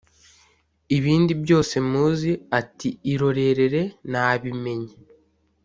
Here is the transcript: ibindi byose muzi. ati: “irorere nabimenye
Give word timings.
ibindi 0.97 1.31
byose 1.43 1.75
muzi. 1.91 2.31
ati: 2.59 2.89
“irorere 3.11 3.81
nabimenye 4.11 4.93